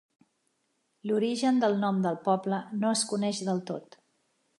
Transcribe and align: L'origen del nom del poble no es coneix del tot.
L'origen 1.09 1.61
del 1.63 1.77
nom 1.83 1.99
del 2.05 2.17
poble 2.23 2.63
no 2.85 2.95
es 2.95 3.05
coneix 3.13 3.43
del 3.51 3.63
tot. 3.69 3.99